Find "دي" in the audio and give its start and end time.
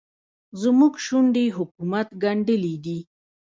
2.85-2.99